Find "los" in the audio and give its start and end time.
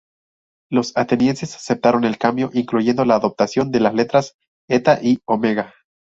0.71-0.97